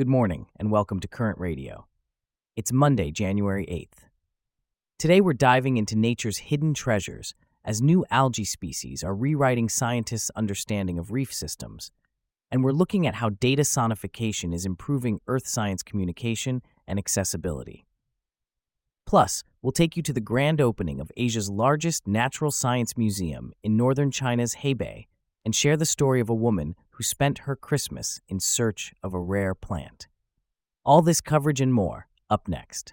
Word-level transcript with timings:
Good 0.00 0.08
morning, 0.08 0.46
and 0.58 0.70
welcome 0.70 0.98
to 1.00 1.06
Current 1.06 1.38
Radio. 1.38 1.86
It's 2.56 2.72
Monday, 2.72 3.10
January 3.10 3.66
8th. 3.66 4.08
Today, 4.98 5.20
we're 5.20 5.34
diving 5.34 5.76
into 5.76 5.94
nature's 5.94 6.38
hidden 6.38 6.72
treasures 6.72 7.34
as 7.66 7.82
new 7.82 8.06
algae 8.10 8.46
species 8.46 9.04
are 9.04 9.14
rewriting 9.14 9.68
scientists' 9.68 10.30
understanding 10.34 10.98
of 10.98 11.12
reef 11.12 11.34
systems. 11.34 11.90
And 12.50 12.64
we're 12.64 12.72
looking 12.72 13.06
at 13.06 13.16
how 13.16 13.28
data 13.28 13.60
sonification 13.60 14.54
is 14.54 14.64
improving 14.64 15.20
earth 15.26 15.46
science 15.46 15.82
communication 15.82 16.62
and 16.88 16.98
accessibility. 16.98 17.84
Plus, 19.04 19.44
we'll 19.60 19.70
take 19.70 19.98
you 19.98 20.02
to 20.04 20.14
the 20.14 20.20
grand 20.22 20.62
opening 20.62 20.98
of 20.98 21.12
Asia's 21.18 21.50
largest 21.50 22.06
natural 22.06 22.50
science 22.50 22.96
museum 22.96 23.52
in 23.62 23.76
northern 23.76 24.10
China's 24.10 24.54
Hebei 24.62 25.08
and 25.44 25.54
share 25.54 25.76
the 25.76 25.84
story 25.84 26.20
of 26.20 26.30
a 26.30 26.34
woman 26.34 26.74
who 27.00 27.04
spent 27.04 27.38
her 27.38 27.56
Christmas 27.56 28.20
in 28.28 28.38
search 28.38 28.92
of 29.02 29.14
a 29.14 29.18
rare 29.18 29.54
plant. 29.54 30.06
All 30.84 31.00
this 31.00 31.22
coverage 31.22 31.58
and 31.58 31.72
more 31.72 32.08
up 32.28 32.46
next. 32.46 32.92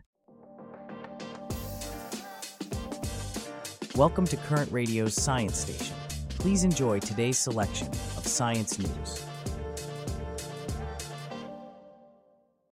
Welcome 3.97 4.25
to 4.27 4.37
Current 4.37 4.71
Radio's 4.71 5.13
Science 5.13 5.57
Station. 5.57 5.93
Please 6.29 6.63
enjoy 6.63 6.99
today's 6.99 7.37
selection 7.37 7.89
of 7.89 8.25
science 8.25 8.79
news. 8.79 9.25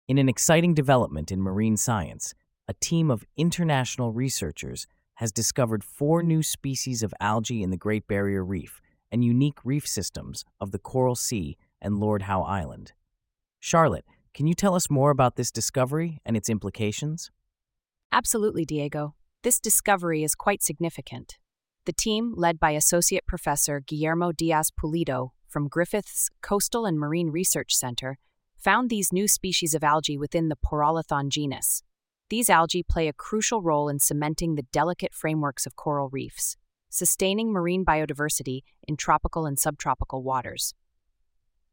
In 0.08 0.18
an 0.18 0.30
exciting 0.30 0.74
development 0.74 1.34
in 1.34 1.42
marine 1.42 1.76
science, 1.76 2.34
a 2.70 2.74
team 2.76 3.12
of 3.12 3.26
international 3.36 4.14
researchers 4.14 4.88
has 5.16 5.34
discovered 5.34 5.84
four 5.84 6.24
new 6.24 6.42
species 6.42 7.04
of 7.04 7.14
algae 7.20 7.62
in 7.62 7.72
the 7.72 7.78
Great 7.78 8.08
Barrier 8.08 8.46
Reef 8.46 8.82
and 9.16 9.24
unique 9.24 9.60
reef 9.64 9.88
systems 9.88 10.44
of 10.60 10.72
the 10.72 10.78
Coral 10.78 11.16
Sea 11.16 11.56
and 11.82 12.02
Lord 12.02 12.24
Howe 12.24 12.42
Island. 12.42 12.92
Charlotte, 13.62 14.04
can 14.34 14.46
you 14.46 14.54
tell 14.54 14.76
us 14.76 14.90
more 14.90 15.10
about 15.10 15.38
this 15.38 15.52
discovery 15.52 16.20
and 16.26 16.36
its 16.36 16.50
implications? 16.50 17.32
Absolutely, 18.12 18.66
Diego. 18.66 19.16
This 19.42 19.62
discovery 19.62 20.22
is 20.26 20.36
quite 20.36 20.62
significant. 20.62 21.38
The 21.86 21.94
team, 21.94 22.34
led 22.36 22.60
by 22.60 22.72
Associate 22.72 23.26
Professor 23.26 23.80
Guillermo 23.80 24.34
Diaz 24.34 24.70
Pulido 24.78 25.30
from 25.48 25.70
Griffith's 25.70 26.30
Coastal 26.42 26.86
and 26.86 27.00
Marine 27.00 27.30
Research 27.30 27.74
Center, 27.74 28.18
found 28.58 28.90
these 28.90 29.14
new 29.14 29.30
species 29.30 29.74
of 29.74 29.82
algae 29.82 30.18
within 30.18 30.50
the 30.50 30.58
Porolithon 30.58 31.30
genus. 31.30 31.82
These 32.30 32.50
algae 32.50 32.84
play 32.84 33.08
a 33.08 33.14
crucial 33.14 33.62
role 33.62 33.88
in 33.88 34.00
cementing 34.00 34.56
the 34.56 34.68
delicate 34.74 35.14
frameworks 35.14 35.66
of 35.66 35.78
coral 35.78 36.10
reefs 36.10 36.58
sustaining 36.96 37.52
marine 37.52 37.84
biodiversity 37.86 38.62
in 38.88 38.98
tropical 38.98 39.46
and 39.46 39.60
subtropical 39.60 40.24
waters. 40.24 40.74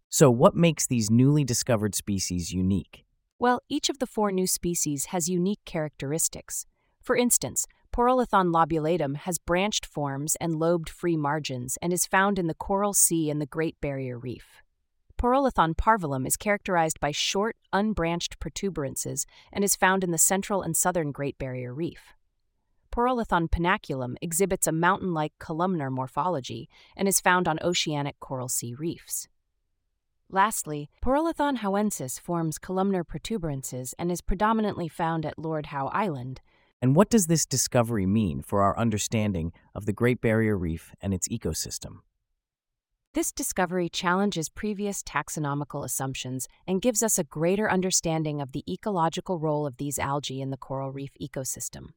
So, 0.09 0.31
what 0.31 0.55
makes 0.55 0.87
these 0.87 1.11
newly 1.11 1.45
discovered 1.45 1.95
species 1.95 2.53
unique? 2.53 3.05
Well, 3.39 3.61
each 3.69 3.89
of 3.89 3.99
the 3.99 4.07
four 4.07 4.31
new 4.31 4.47
species 4.47 5.07
has 5.07 5.29
unique 5.29 5.65
characteristics. 5.65 6.67
For 7.01 7.17
instance, 7.17 7.67
Porolithon 7.93 8.53
lobulatum 8.53 9.17
has 9.17 9.39
branched 9.39 9.85
forms 9.85 10.37
and 10.41 10.59
lobed 10.59 10.89
free 10.89 11.17
margins 11.17 11.77
and 11.83 11.93
is 11.93 12.07
found 12.07 12.39
in 12.39 12.47
the 12.47 12.55
Coral 12.55 12.95
Sea 12.95 13.31
and 13.31 13.41
the 13.41 13.47
Great 13.47 13.81
Barrier 13.81 14.19
Reef. 14.19 14.63
Porolithon 15.19 15.75
parvulum 15.75 16.27
is 16.27 16.37
characterized 16.37 16.99
by 17.01 17.11
short, 17.11 17.57
unbranched 17.73 18.39
protuberances 18.39 19.25
and 19.53 19.63
is 19.63 19.77
found 19.77 20.03
in 20.03 20.11
the 20.11 20.19
central 20.19 20.63
and 20.63 20.77
southern 20.77 21.13
Great 21.13 21.39
Barrier 21.39 21.73
Reef. 21.75 22.15
Porolithon 22.93 23.49
pinaculum 23.49 24.17
exhibits 24.21 24.67
a 24.67 24.73
mountain 24.73 25.15
like 25.15 25.33
columnar 25.39 25.91
morphology 25.91 26.69
and 26.95 27.09
is 27.09 27.21
found 27.21 27.49
on 27.49 27.59
oceanic 27.63 28.21
coral 28.21 28.49
sea 28.49 28.75
reefs. 28.75 29.29
Lastly, 30.29 30.91
Porolithon 31.03 31.59
howensis 31.59 32.21
forms 32.21 32.59
columnar 32.59 33.03
protuberances 33.03 33.95
and 33.99 34.13
is 34.13 34.21
predominantly 34.21 34.89
found 34.89 35.25
at 35.25 35.39
Lord 35.39 35.67
Howe 35.67 35.89
Island. 35.89 36.43
And 36.83 36.95
what 36.95 37.09
does 37.09 37.29
this 37.29 37.47
discovery 37.47 38.07
mean 38.07 38.43
for 38.43 38.61
our 38.61 38.79
understanding 38.79 39.53
of 39.75 39.87
the 39.87 39.93
Great 39.93 40.21
Barrier 40.21 40.57
Reef 40.57 40.95
and 41.01 41.15
its 41.15 41.29
ecosystem? 41.29 42.01
This 43.15 43.33
discovery 43.33 43.89
challenges 43.89 44.49
previous 44.49 45.03
taxonomical 45.03 45.85
assumptions 45.85 46.49
and 46.67 46.83
gives 46.83 47.03
us 47.03 47.19
a 47.19 47.25
greater 47.25 47.71
understanding 47.71 48.41
of 48.41 48.53
the 48.53 48.65
ecological 48.71 49.39
role 49.39 49.67
of 49.67 49.77
these 49.77 49.99
algae 49.99 50.41
in 50.41 50.51
the 50.51 50.57
coral 50.57 50.93
reef 50.93 51.13
ecosystem. 51.21 51.91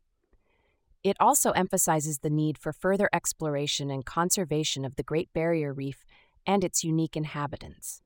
It 1.06 1.18
also 1.20 1.52
emphasizes 1.52 2.18
the 2.18 2.32
need 2.32 2.58
for 2.58 2.74
further 2.74 3.08
exploration 3.14 3.92
and 3.92 4.04
conservation 4.04 4.84
of 4.84 4.96
the 4.96 5.04
Great 5.04 5.32
Barrier 5.34 5.72
Reef 5.72 6.04
and 6.48 6.64
its 6.64 6.84
unique 6.84 7.16
inhabitants. 7.16 8.02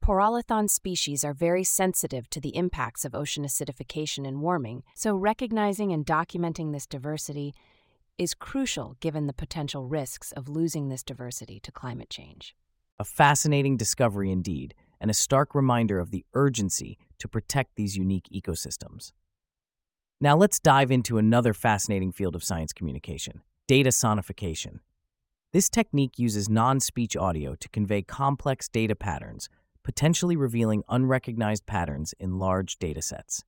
Porolithon 0.00 0.70
species 0.70 1.24
are 1.24 1.34
very 1.34 1.64
sensitive 1.64 2.30
to 2.30 2.40
the 2.40 2.54
impacts 2.54 3.04
of 3.04 3.16
ocean 3.16 3.44
acidification 3.44 4.28
and 4.28 4.40
warming, 4.40 4.84
so 4.94 5.16
recognizing 5.16 5.92
and 5.92 6.06
documenting 6.06 6.72
this 6.72 6.86
diversity 6.86 7.52
is 8.16 8.32
crucial 8.32 8.96
given 9.00 9.26
the 9.26 9.32
potential 9.32 9.88
risks 9.88 10.30
of 10.30 10.48
losing 10.48 10.88
this 10.88 11.02
diversity 11.02 11.58
to 11.58 11.72
climate 11.72 12.10
change. 12.10 12.54
A 13.00 13.04
fascinating 13.04 13.76
discovery 13.76 14.30
indeed, 14.30 14.72
and 15.00 15.10
a 15.10 15.14
stark 15.14 15.52
reminder 15.52 15.98
of 15.98 16.12
the 16.12 16.24
urgency 16.34 16.96
to 17.18 17.26
protect 17.26 17.74
these 17.74 17.96
unique 17.96 18.28
ecosystems. 18.32 19.10
Now 20.20 20.36
let's 20.36 20.58
dive 20.58 20.90
into 20.90 21.16
another 21.16 21.54
fascinating 21.54 22.10
field 22.10 22.34
of 22.34 22.42
science 22.42 22.72
communication 22.72 23.42
data 23.68 23.90
sonification. 23.90 24.80
This 25.52 25.68
technique 25.68 26.18
uses 26.18 26.48
non 26.48 26.80
speech 26.80 27.16
audio 27.16 27.54
to 27.54 27.68
convey 27.68 28.02
complex 28.02 28.66
data 28.66 28.96
patterns, 28.96 29.48
potentially 29.84 30.34
revealing 30.34 30.82
unrecognized 30.88 31.66
patterns 31.66 32.14
in 32.18 32.38
large 32.38 32.80
datasets. 32.80 33.44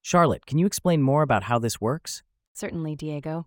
Charlotte, 0.00 0.46
can 0.46 0.58
you 0.58 0.64
explain 0.64 1.02
more 1.02 1.22
about 1.22 1.44
how 1.44 1.58
this 1.58 1.80
works? 1.80 2.22
Certainly, 2.54 2.96
Diego. 2.96 3.46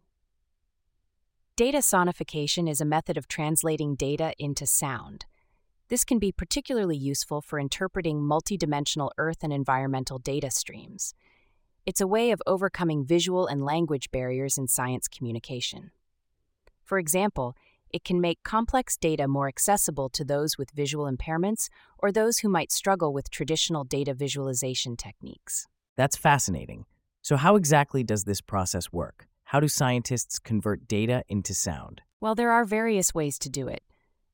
Data 1.55 1.79
sonification 1.79 2.69
is 2.69 2.79
a 2.79 2.85
method 2.85 3.17
of 3.17 3.27
translating 3.27 3.95
data 3.95 4.33
into 4.37 4.67
sound. 4.67 5.25
This 5.89 6.03
can 6.03 6.19
be 6.19 6.31
particularly 6.31 6.97
useful 6.97 7.41
for 7.41 7.59
interpreting 7.59 8.21
multidimensional 8.21 9.09
Earth 9.17 9.37
and 9.41 9.51
environmental 9.51 10.19
data 10.19 10.51
streams. 10.51 11.15
It's 11.85 12.01
a 12.01 12.07
way 12.07 12.31
of 12.31 12.41
overcoming 12.47 13.05
visual 13.05 13.45
and 13.45 13.63
language 13.63 14.09
barriers 14.09 14.57
in 14.57 14.67
science 14.67 15.07
communication. 15.07 15.91
For 16.83 16.97
example, 16.97 17.55
it 17.93 18.03
can 18.03 18.19
make 18.19 18.41
complex 18.43 18.97
data 18.97 19.27
more 19.27 19.47
accessible 19.47 20.09
to 20.09 20.25
those 20.25 20.57
with 20.57 20.71
visual 20.71 21.05
impairments 21.05 21.69
or 21.99 22.11
those 22.11 22.39
who 22.39 22.49
might 22.49 22.71
struggle 22.71 23.13
with 23.13 23.29
traditional 23.29 23.83
data 23.83 24.15
visualization 24.15 24.97
techniques. 24.97 25.67
That's 25.95 26.17
fascinating. 26.17 26.85
So, 27.21 27.37
how 27.37 27.55
exactly 27.55 28.03
does 28.03 28.23
this 28.23 28.41
process 28.41 28.91
work? 28.91 29.27
How 29.45 29.59
do 29.59 29.67
scientists 29.67 30.39
convert 30.39 30.87
data 30.87 31.23
into 31.29 31.53
sound? 31.53 32.01
Well, 32.19 32.33
there 32.33 32.51
are 32.51 32.65
various 32.65 33.13
ways 33.13 33.37
to 33.39 33.49
do 33.49 33.67
it, 33.67 33.83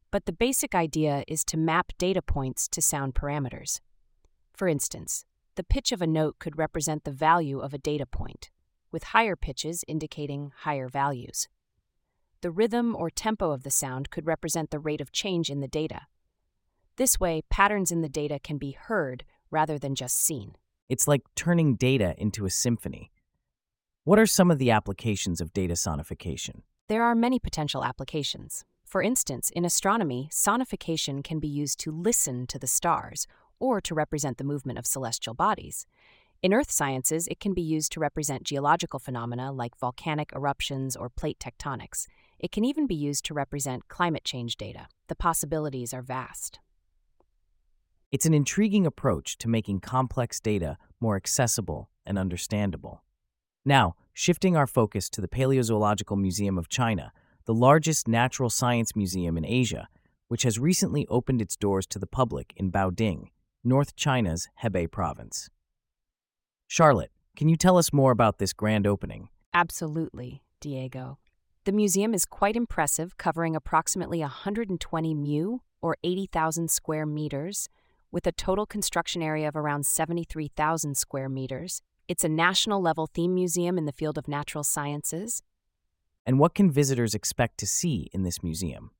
but 0.09 0.25
the 0.25 0.31
basic 0.31 0.73
idea 0.73 1.25
is 1.27 1.43
to 1.45 1.57
map 1.57 1.91
data 1.97 2.21
points 2.21 2.69
to 2.69 2.81
sound 2.81 3.13
parameters. 3.13 3.81
For 4.53 4.69
instance, 4.69 5.25
the 5.55 5.63
pitch 5.63 5.91
of 5.91 6.01
a 6.01 6.07
note 6.07 6.39
could 6.39 6.57
represent 6.57 7.03
the 7.03 7.11
value 7.11 7.59
of 7.59 7.73
a 7.73 7.77
data 7.77 8.05
point, 8.05 8.49
with 8.91 9.03
higher 9.05 9.35
pitches 9.35 9.83
indicating 9.87 10.51
higher 10.59 10.87
values. 10.87 11.47
The 12.41 12.51
rhythm 12.51 12.95
or 12.95 13.09
tempo 13.09 13.51
of 13.51 13.63
the 13.63 13.69
sound 13.69 14.09
could 14.09 14.25
represent 14.25 14.71
the 14.71 14.79
rate 14.79 15.01
of 15.01 15.11
change 15.11 15.49
in 15.49 15.59
the 15.59 15.67
data. 15.67 16.01
This 16.97 17.19
way, 17.19 17.43
patterns 17.49 17.91
in 17.91 18.01
the 18.01 18.09
data 18.09 18.39
can 18.39 18.57
be 18.57 18.71
heard 18.71 19.23
rather 19.49 19.77
than 19.77 19.95
just 19.95 20.23
seen. 20.23 20.55
It's 20.89 21.07
like 21.07 21.21
turning 21.35 21.75
data 21.75 22.15
into 22.17 22.45
a 22.45 22.49
symphony. 22.49 23.11
What 24.03 24.19
are 24.19 24.25
some 24.25 24.49
of 24.49 24.57
the 24.57 24.71
applications 24.71 25.39
of 25.39 25.53
data 25.53 25.75
sonification? 25.75 26.63
There 26.87 27.03
are 27.03 27.15
many 27.15 27.39
potential 27.39 27.83
applications. 27.83 28.65
For 28.83 29.01
instance, 29.01 29.51
in 29.51 29.63
astronomy, 29.63 30.27
sonification 30.31 31.23
can 31.23 31.39
be 31.39 31.47
used 31.47 31.79
to 31.81 31.91
listen 31.91 32.45
to 32.47 32.59
the 32.59 32.67
stars 32.67 33.27
or 33.61 33.79
to 33.81 33.95
represent 33.95 34.37
the 34.37 34.43
movement 34.43 34.77
of 34.77 34.85
celestial 34.85 35.33
bodies. 35.33 35.85
In 36.41 36.53
earth 36.53 36.71
sciences, 36.71 37.27
it 37.27 37.39
can 37.39 37.53
be 37.53 37.61
used 37.61 37.91
to 37.91 37.99
represent 37.99 38.43
geological 38.43 38.99
phenomena 38.99 39.51
like 39.51 39.77
volcanic 39.77 40.31
eruptions 40.33 40.95
or 40.95 41.07
plate 41.07 41.37
tectonics. 41.39 42.07
It 42.39 42.51
can 42.51 42.65
even 42.65 42.87
be 42.87 42.95
used 42.95 43.23
to 43.25 43.35
represent 43.35 43.87
climate 43.87 44.23
change 44.23 44.57
data. 44.57 44.87
The 45.07 45.15
possibilities 45.15 45.93
are 45.93 46.01
vast. 46.01 46.59
It's 48.11 48.25
an 48.25 48.33
intriguing 48.33 48.87
approach 48.87 49.37
to 49.37 49.47
making 49.47 49.81
complex 49.81 50.39
data 50.39 50.77
more 50.99 51.15
accessible 51.15 51.89
and 52.05 52.17
understandable. 52.17 53.03
Now, 53.63 53.95
shifting 54.11 54.57
our 54.57 54.67
focus 54.67 55.09
to 55.11 55.21
the 55.21 55.27
Paleozoological 55.27 56.17
Museum 56.17 56.57
of 56.57 56.67
China, 56.67 57.13
the 57.45 57.53
largest 57.53 58.07
natural 58.07 58.49
science 58.49 58.95
museum 58.95 59.37
in 59.37 59.45
Asia, 59.45 59.87
which 60.27 60.43
has 60.43 60.57
recently 60.57 61.05
opened 61.07 61.41
its 61.41 61.55
doors 61.55 61.85
to 61.87 61.99
the 61.99 62.07
public 62.07 62.53
in 62.55 62.71
Baoding, 62.71 63.29
North 63.63 63.95
China's 63.95 64.47
Hebei 64.63 64.89
province. 64.89 65.49
Charlotte, 66.67 67.11
can 67.35 67.47
you 67.47 67.55
tell 67.55 67.77
us 67.77 67.93
more 67.93 68.11
about 68.11 68.39
this 68.39 68.53
grand 68.53 68.87
opening? 68.87 69.29
Absolutely, 69.53 70.41
Diego. 70.59 71.19
The 71.65 71.71
museum 71.71 72.13
is 72.13 72.25
quite 72.25 72.55
impressive, 72.55 73.17
covering 73.17 73.55
approximately 73.55 74.19
120 74.19 75.13
mu, 75.13 75.59
or 75.81 75.95
80,000 76.03 76.71
square 76.71 77.05
meters, 77.05 77.69
With 78.13 78.27
a 78.27 78.33
total 78.33 78.65
construction 78.65 79.21
area 79.21 79.47
of 79.47 79.55
around 79.55 79.85
73,000 79.85 80.97
square 80.97 81.29
meters, 81.29 81.81
it's 82.09 82.25
a 82.25 82.29
national 82.29 82.81
level 82.81 83.07
theme 83.07 83.33
museum 83.33 83.77
in 83.77 83.85
the 83.85 83.93
field 83.93 84.17
of 84.17 84.27
natural 84.27 84.65
sciences. 84.65 85.43
And 86.25 86.37
what 86.37 86.53
can 86.53 86.69
visitors 86.69 87.15
expect 87.15 87.57
to 87.59 87.65
see 87.65 88.09
in 88.11 88.23
this 88.23 88.43
museum? 88.43 88.91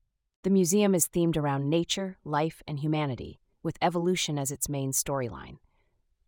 The 0.44 0.50
museum 0.50 0.94
is 0.94 1.08
themed 1.08 1.36
around 1.36 1.68
nature, 1.68 2.16
life, 2.24 2.62
and 2.66 2.80
humanity, 2.80 3.38
with 3.62 3.78
evolution 3.82 4.38
as 4.38 4.50
its 4.50 4.68
main 4.68 4.92
storyline. 4.92 5.58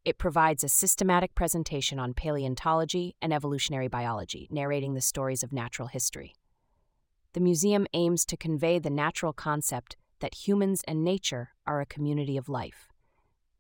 It 0.05 0.19
provides 0.19 0.63
a 0.63 0.69
systematic 0.69 1.35
presentation 1.35 1.99
on 1.99 2.15
paleontology 2.15 3.17
and 3.23 3.33
evolutionary 3.33 3.89
biology, 3.89 4.49
narrating 4.51 4.95
the 4.95 5.01
stories 5.01 5.43
of 5.43 5.53
natural 5.53 5.89
history. 5.89 6.35
The 7.33 7.41
museum 7.41 7.87
aims 7.95 8.25
to 8.27 8.37
convey 8.37 8.79
the 8.79 8.91
natural 8.91 9.33
concept 9.33 9.97
that 10.21 10.47
humans 10.47 10.83
and 10.87 11.03
nature 11.03 11.51
are 11.67 11.81
a 11.81 11.87
community 11.87 12.37
of 12.37 12.49
life. 12.49 12.89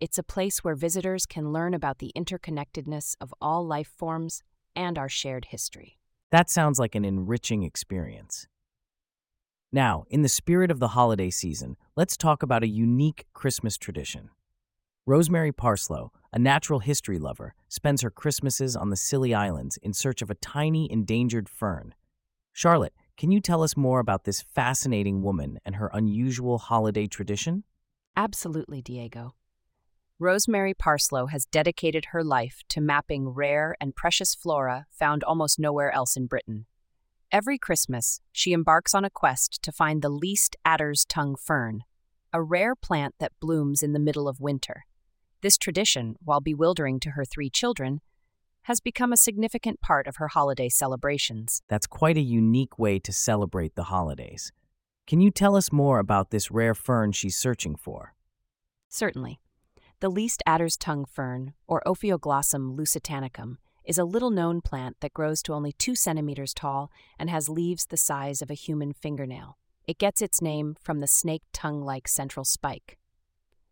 It's 0.01 0.19
a 0.19 0.23
place 0.23 0.63
where 0.63 0.75
visitors 0.75 1.25
can 1.25 1.53
learn 1.53 1.73
about 1.73 1.99
the 1.99 2.13
interconnectedness 2.17 3.17
of 3.21 3.35
all 3.41 3.67
life 3.67 3.91
forms 3.97 4.43
and 4.77 4.99
our 4.99 5.09
shared 5.09 5.47
history. 5.47 5.99
That 6.31 6.51
sounds 6.51 6.79
like 6.79 6.95
an 6.95 7.05
enriching 7.05 7.63
experience. 7.63 8.47
Now, 9.75 10.05
in 10.09 10.23
the 10.23 10.29
spirit 10.29 10.71
of 10.71 10.79
the 10.79 10.95
holiday 10.95 11.31
season, 11.31 11.77
let's 11.97 12.17
talk 12.17 12.45
about 12.45 12.63
a 12.63 12.69
unique 12.69 13.27
Christmas 13.35 13.77
tradition. 13.77 14.31
Rosemary 15.05 15.51
Parslow, 15.51 16.13
a 16.33 16.39
natural 16.39 16.79
history 16.79 17.19
lover, 17.19 17.57
spends 17.69 18.01
her 18.03 18.11
Christmases 18.11 18.77
on 18.77 18.91
the 18.91 18.97
Scilly 18.97 19.35
Islands 19.35 19.77
in 19.79 19.93
search 19.93 20.23
of 20.23 20.31
a 20.31 20.37
tiny 20.37 20.89
endangered 20.93 21.49
fern. 21.49 21.93
Charlotte, 22.53 22.93
can 23.17 23.33
you 23.33 23.41
tell 23.41 23.65
us 23.65 23.77
more 23.77 23.99
about 23.99 24.23
this 24.23 24.43
fascinating 24.43 25.23
woman 25.23 25.59
and 25.65 25.75
her 25.75 25.91
unusual 25.93 26.59
holiday 26.59 27.09
tradition? 27.09 27.65
Absolutely, 28.17 28.81
Diego. 28.81 29.35
Rosemary 30.21 30.75
Parslow 30.75 31.27
has 31.27 31.47
dedicated 31.47 32.05
her 32.13 32.23
life 32.23 32.63
to 32.69 32.81
mapping 32.81 33.29
rare 33.29 33.75
and 33.81 33.97
precious 33.97 34.37
flora 34.37 34.87
found 34.93 35.25
almost 35.25 35.59
nowhere 35.59 35.91
else 35.91 36.17
in 36.17 36.29
Britain. 36.29 36.67
Every 37.35 37.59
Christmas, 37.59 38.21
she 38.31 38.53
embarks 38.53 38.95
on 38.95 39.05
a 39.05 39.11
quest 39.11 39.61
to 39.65 39.73
find 39.73 40.01
the 40.03 40.09
least 40.09 40.55
adder's 40.65 41.05
tongue 41.05 41.35
fern, 41.35 41.83
a 42.33 42.41
rare 42.41 42.77
plant 42.77 43.17
that 43.19 43.33
blooms 43.41 43.83
in 43.83 43.93
the 43.93 43.99
middle 43.99 44.29
of 44.29 44.39
winter. 44.39 44.85
This 45.43 45.59
tradition, 45.59 46.15
while 46.23 46.41
bewildering 46.41 47.01
to 47.01 47.11
her 47.11 47.25
three 47.25 47.51
children, 47.51 48.03
has 48.63 48.79
become 48.79 49.13
a 49.13 49.17
significant 49.17 49.81
part 49.81 50.07
of 50.07 50.19
her 50.19 50.29
holiday 50.29 50.69
celebrations. 50.69 51.61
That's 51.69 51.89
quite 51.89 52.17
a 52.17 52.21
unique 52.21 52.79
way 52.79 53.01
to 53.01 53.13
celebrate 53.13 53.75
the 53.75 53.91
holidays. 53.91 54.53
Can 55.09 55.21
you 55.21 55.33
tell 55.33 55.57
us 55.57 55.73
more 55.73 55.99
about 55.99 56.31
this 56.31 56.53
rare 56.53 56.77
fern 56.77 57.11
she's 57.11 57.37
searching 57.37 57.75
for? 57.75 58.15
Certainly. 58.89 59.41
The 59.99 60.09
least 60.09 60.41
adder's 60.47 60.77
tongue 60.77 61.05
fern, 61.05 61.55
or 61.67 61.83
Ophioglossum 61.85 62.77
lusitanicum, 62.77 63.57
is 63.85 63.99
a 63.99 64.05
little 64.05 64.31
known 64.31 64.61
plant 64.61 64.97
that 65.01 65.15
grows 65.15 65.43
to 65.43 65.53
only 65.53 65.73
two 65.73 65.95
centimeters 65.95 66.55
tall 66.55 66.91
and 67.19 67.29
has 67.31 67.49
leaves 67.49 67.87
the 67.87 67.97
size 67.97 68.43
of 68.43 68.51
a 68.51 68.55
human 68.55 68.93
fingernail. 68.93 69.59
It 69.87 69.99
gets 69.99 70.23
its 70.23 70.41
name 70.41 70.77
from 70.81 71.01
the 71.01 71.07
snake 71.07 71.43
tongue 71.53 71.83
like 71.83 72.09
central 72.09 72.45
spike. 72.45 72.99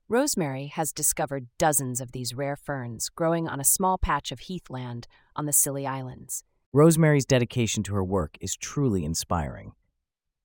Rosemary 0.09 0.67
has 0.67 0.93
discovered 0.93 1.47
dozens 1.56 2.00
of 2.00 2.12
these 2.12 2.35
rare 2.35 2.56
ferns 2.56 3.09
growing 3.09 3.49
on 3.49 3.61
a 3.61 3.64
small 3.64 3.97
patch 3.97 4.31
of 4.31 4.41
heathland 4.41 5.06
on 5.35 5.47
the 5.47 5.53
Scilly 5.53 5.87
Islands. 5.87 6.44
Rosemary's 6.75 7.25
dedication 7.25 7.82
to 7.85 7.94
her 7.94 8.05
work 8.05 8.37
is 8.41 8.56
truly 8.56 9.05
inspiring. 9.05 9.73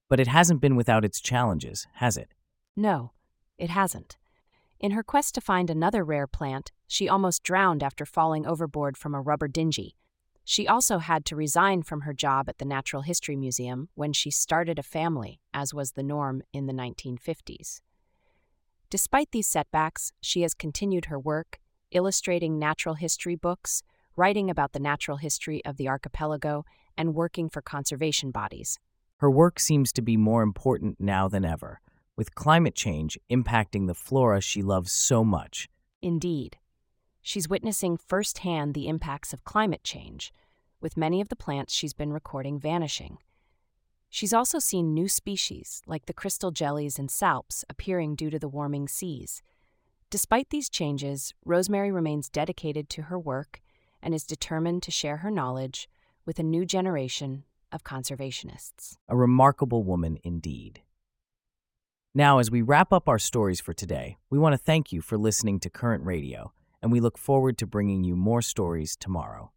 But 0.09 0.21
it 0.21 0.27
hasn't 0.27 0.61
been 0.61 0.77
without 0.77 1.03
its 1.03 1.19
challenges, 1.19 1.85
has 1.95 2.15
it? 2.15 2.29
No, 2.77 3.11
it 3.57 3.69
hasn't. 3.69 4.17
In 4.79 4.91
her 4.91 5.03
quest 5.03 5.35
to 5.35 5.41
find 5.41 5.69
another 5.69 6.03
rare 6.03 6.27
plant, 6.27 6.71
she 6.87 7.09
almost 7.09 7.43
drowned 7.43 7.83
after 7.83 8.05
falling 8.05 8.45
overboard 8.45 8.97
from 8.97 9.13
a 9.13 9.21
rubber 9.21 9.47
dinghy. 9.47 9.95
She 10.43 10.67
also 10.67 10.99
had 10.99 11.25
to 11.25 11.35
resign 11.35 11.83
from 11.83 12.01
her 12.01 12.13
job 12.13 12.47
at 12.47 12.57
the 12.57 12.65
Natural 12.65 13.01
History 13.01 13.35
Museum 13.35 13.89
when 13.95 14.13
she 14.13 14.31
started 14.31 14.79
a 14.79 14.83
family, 14.83 15.41
as 15.53 15.73
was 15.73 15.91
the 15.91 16.03
norm 16.03 16.41
in 16.53 16.67
the 16.67 16.73
1950s. 16.73 17.81
Despite 18.89 19.31
these 19.31 19.47
setbacks, 19.47 20.13
she 20.21 20.43
has 20.43 20.53
continued 20.53 21.05
her 21.05 21.19
work, 21.19 21.59
illustrating 21.91 22.57
natural 22.57 22.95
history 22.95 23.35
books, 23.35 23.83
writing 24.15 24.49
about 24.49 24.71
the 24.71 24.79
natural 24.79 25.17
history 25.17 25.63
of 25.65 25.75
the 25.75 25.89
archipelago, 25.89 26.63
and 26.97 27.13
working 27.13 27.49
for 27.49 27.61
conservation 27.61 28.31
bodies. 28.31 28.79
Her 29.17 29.29
work 29.29 29.59
seems 29.59 29.91
to 29.93 30.01
be 30.01 30.15
more 30.15 30.43
important 30.43 30.95
now 30.99 31.27
than 31.27 31.43
ever, 31.43 31.81
with 32.15 32.35
climate 32.35 32.75
change 32.75 33.19
impacting 33.29 33.87
the 33.87 33.93
flora 33.93 34.39
she 34.39 34.61
loves 34.61 34.93
so 34.93 35.25
much. 35.25 35.67
Indeed. 36.01 36.57
She's 37.21 37.49
witnessing 37.49 37.97
firsthand 37.97 38.73
the 38.73 38.87
impacts 38.87 39.33
of 39.33 39.43
climate 39.43 39.83
change, 39.83 40.33
with 40.79 40.97
many 40.97 41.21
of 41.21 41.29
the 41.29 41.35
plants 41.35 41.73
she's 41.73 41.93
been 41.93 42.13
recording 42.13 42.59
vanishing. 42.59 43.17
She's 44.09 44.33
also 44.33 44.59
seen 44.59 44.93
new 44.93 45.07
species, 45.07 45.81
like 45.85 46.05
the 46.05 46.13
crystal 46.13 46.51
jellies 46.51 46.97
and 46.97 47.11
salps, 47.11 47.65
appearing 47.69 48.15
due 48.15 48.29
to 48.29 48.39
the 48.39 48.47
warming 48.47 48.87
seas. 48.87 49.41
Despite 50.09 50.49
these 50.49 50.69
changes, 50.69 51.33
Rosemary 51.43 51.91
remains 51.91 52.29
dedicated 52.29 52.89
to 52.91 53.03
her 53.03 53.19
work 53.19 53.61
and 54.01 54.13
is 54.13 54.23
determined 54.23 54.83
to 54.83 54.91
share 54.91 55.17
her 55.17 55.31
knowledge 55.31 55.89
with 56.25 56.39
a 56.39 56.43
new 56.43 56.65
generation 56.65 57.43
of 57.71 57.83
conservationists. 57.83 58.97
A 59.09 59.17
remarkable 59.17 59.83
woman 59.83 60.17
indeed. 60.23 60.81
Now, 62.15 62.39
as 62.39 62.49
we 62.49 62.61
wrap 62.61 62.93
up 62.93 63.09
our 63.09 63.19
stories 63.19 63.59
for 63.59 63.73
today, 63.73 64.17
we 64.29 64.39
want 64.39 64.53
to 64.53 64.57
thank 64.57 64.93
you 64.93 65.01
for 65.01 65.17
listening 65.17 65.59
to 65.59 65.69
Current 65.69 66.05
Radio, 66.05 66.53
and 66.81 66.91
we 66.91 66.99
look 66.99 67.17
forward 67.17 67.57
to 67.57 67.67
bringing 67.67 68.03
you 68.03 68.15
more 68.15 68.41
stories 68.41 68.95
tomorrow. 68.95 69.51